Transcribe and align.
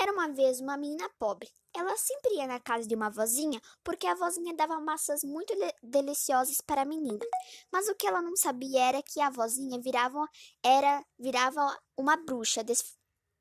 Era 0.00 0.12
uma 0.12 0.28
vez 0.28 0.60
uma 0.60 0.76
menina 0.76 1.08
pobre. 1.18 1.50
Ela 1.74 1.96
sempre 1.96 2.34
ia 2.34 2.46
na 2.46 2.60
casa 2.60 2.86
de 2.86 2.94
uma 2.94 3.10
vozinha 3.10 3.60
porque 3.82 4.06
a 4.06 4.14
vozinha 4.14 4.54
dava 4.54 4.80
maçãs 4.80 5.22
muito 5.24 5.54
de 5.54 5.74
deliciosas 5.82 6.60
para 6.60 6.82
a 6.82 6.84
menina. 6.84 7.24
Mas 7.70 7.88
o 7.88 7.94
que 7.94 8.06
ela 8.06 8.20
não 8.20 8.36
sabia 8.36 8.82
era 8.82 9.02
que 9.02 9.20
a 9.20 9.30
vozinha 9.30 9.80
virava 9.80 10.26
era 10.62 11.04
virava 11.18 11.78
uma 11.96 12.16
bruxa, 12.16 12.64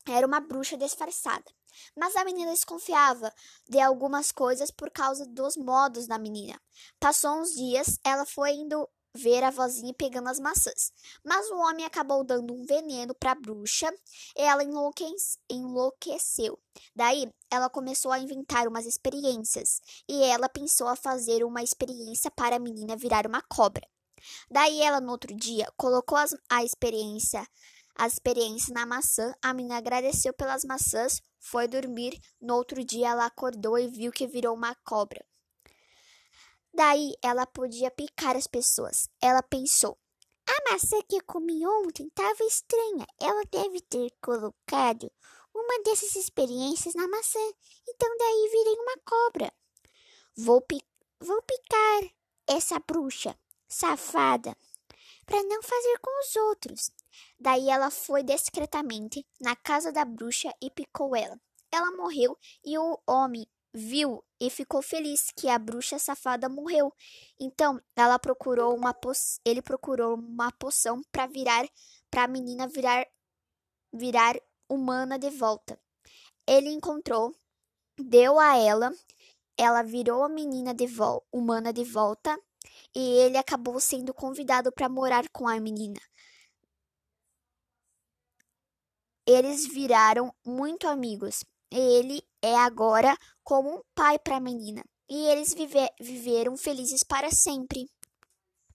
era 0.08 0.26
uma 0.26 0.40
bruxa 0.40 0.78
disfarçada. 0.78 1.46
Mas 1.96 2.15
a 2.15 2.26
menina 2.26 2.52
desconfiava 2.52 3.33
de 3.70 3.79
algumas 3.79 4.31
coisas 4.31 4.72
por 4.72 4.92
causa 4.92 5.26
dos 5.26 5.56
modos 5.56 6.08
da 6.08 6.18
menina. 6.18 6.60
Passou 6.99 7.40
uns 7.40 7.54
dias, 7.54 7.99
ela 8.04 8.26
foi 8.26 8.52
indo 8.52 8.88
ver 9.15 9.43
a 9.43 9.51
vozinha 9.51 9.93
pegando 9.93 10.29
as 10.29 10.39
maçãs. 10.39 10.91
Mas 11.23 11.49
o 11.49 11.57
homem 11.57 11.85
acabou 11.85 12.23
dando 12.23 12.53
um 12.53 12.65
veneno 12.65 13.13
para 13.13 13.31
a 13.31 13.35
bruxa 13.35 13.91
e 14.37 14.41
ela 14.41 14.63
enlouqueceu. 15.49 16.59
Daí, 16.95 17.31
ela 17.49 17.70
começou 17.70 18.11
a 18.11 18.19
inventar 18.19 18.67
umas 18.67 18.85
experiências 18.85 19.81
e 20.07 20.23
ela 20.23 20.47
pensou 20.47 20.88
a 20.88 20.95
fazer 20.95 21.43
uma 21.43 21.63
experiência 21.63 22.31
para 22.31 22.55
a 22.55 22.59
menina 22.59 22.95
virar 22.95 23.27
uma 23.27 23.41
cobra. 23.41 23.88
Daí, 24.49 24.81
ela 24.81 25.02
no 25.02 25.11
outro 25.11 25.35
dia 25.35 25.67
colocou 25.75 26.17
as, 26.17 26.35
a 26.49 26.63
experiência 26.63 27.45
a 27.95 28.07
experiência 28.07 28.73
na 28.73 28.85
maçã. 28.85 29.33
A 29.41 29.53
menina 29.53 29.77
agradeceu 29.77 30.33
pelas 30.33 30.63
maçãs, 30.63 31.21
foi 31.39 31.67
dormir. 31.67 32.19
No 32.39 32.55
outro 32.55 32.83
dia, 32.83 33.09
ela 33.09 33.25
acordou 33.25 33.77
e 33.77 33.88
viu 33.88 34.11
que 34.11 34.27
virou 34.27 34.55
uma 34.55 34.75
cobra. 34.83 35.23
Daí 36.73 37.13
ela 37.21 37.45
podia 37.45 37.91
picar 37.91 38.35
as 38.35 38.48
pessoas. 38.48 39.09
Ela 39.21 39.43
pensou: 39.43 39.98
a 40.48 40.71
maçã 40.71 41.02
que 41.07 41.17
eu 41.17 41.23
comi 41.25 41.66
ontem 41.66 42.07
estava 42.07 42.44
estranha. 42.44 43.05
Ela 43.20 43.44
deve 43.52 43.81
ter 43.81 44.11
colocado 44.21 45.11
uma 45.53 45.84
dessas 45.84 46.16
experiências 46.16 46.94
na 46.95 47.07
maçã. 47.07 47.39
Então 47.88 48.17
daí 48.17 48.49
virei 48.52 48.75
uma 48.75 48.97
cobra. 49.05 49.53
Vou, 50.36 50.61
pi 50.61 50.81
vou 51.19 51.42
picar 51.42 52.11
essa 52.47 52.80
bruxa 52.80 53.38
safada 53.67 54.55
para 55.25 55.44
não 55.44 55.61
fazer 55.61 55.99
com 55.99 56.19
os 56.22 56.36
outros. 56.36 56.92
Daí 57.39 57.69
ela 57.69 57.89
foi 57.89 58.23
discretamente 58.23 59.25
na 59.39 59.55
casa 59.55 59.92
da 59.92 60.03
bruxa 60.03 60.53
e 60.61 60.69
picou 60.69 61.16
ela. 61.16 61.39
Ela 61.72 61.92
morreu 61.92 62.38
e 62.66 62.77
o 62.77 62.99
homem 63.08 63.47
viu 63.73 64.23
e 64.39 64.50
ficou 64.50 64.81
feliz 64.81 65.31
que 65.36 65.47
a 65.50 65.58
bruxa 65.58 65.97
safada 66.00 66.50
morreu. 66.50 66.94
Então, 67.39 67.81
ela 67.95 68.19
procurou 68.19 68.75
uma 68.75 68.95
ele 69.45 69.61
procurou 69.61 70.16
uma 70.16 70.52
poção 70.52 71.02
para 71.11 71.27
virar 71.27 71.67
para 72.09 72.23
a 72.23 72.27
menina 72.27 72.67
virar 72.67 73.08
virar 73.94 74.36
humana 74.69 75.19
de 75.19 75.30
volta. 75.30 75.80
Ele 76.47 76.69
encontrou, 76.69 77.36
deu 77.99 78.39
a 78.39 78.58
ela, 78.58 78.92
ela 79.58 79.83
virou 79.83 80.23
a 80.23 80.30
menina 80.30 80.73
de 80.73 80.88
humana 81.31 81.72
de 81.73 81.83
volta 81.83 82.38
e 82.95 82.99
ele 82.99 83.38
acabou 83.38 83.80
sendo 83.80 84.14
convidado 84.14 84.72
para 84.72 84.89
morar 84.89 85.30
com 85.30 85.47
a 85.47 85.59
menina. 85.59 85.99
Eles 89.25 89.67
viraram 89.67 90.33
muito 90.45 90.88
amigos. 90.88 91.45
Ele 91.72 92.22
é 92.41 92.55
agora 92.55 93.16
como 93.44 93.69
um 93.69 93.81
pai 93.95 94.19
para 94.19 94.38
a 94.38 94.41
menina, 94.41 94.83
e 95.09 95.27
eles 95.27 95.53
vive 95.53 95.89
viveram 96.00 96.58
felizes 96.58 97.03
para 97.03 97.31
sempre. 97.31 97.86